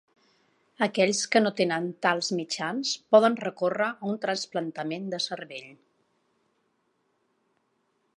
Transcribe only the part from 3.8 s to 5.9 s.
a un trasplantament de cervell.